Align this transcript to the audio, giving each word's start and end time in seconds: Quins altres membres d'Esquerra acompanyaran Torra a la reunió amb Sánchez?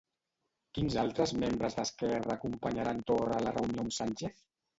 Quins 0.77 0.95
altres 1.01 1.33
membres 1.43 1.77
d'Esquerra 1.81 2.33
acompanyaran 2.37 3.05
Torra 3.13 3.37
a 3.37 3.45
la 3.49 3.53
reunió 3.61 3.87
amb 3.87 3.97
Sánchez? 4.01 4.43